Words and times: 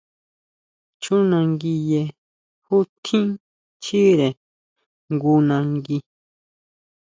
Chjunanguiye 1.01 2.01
jú 2.65 2.77
tjín 3.03 3.29
chíre 3.83 4.27
jngu 5.11 5.33
nangui. 5.47 5.97